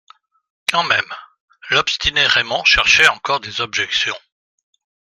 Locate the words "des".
3.39-3.61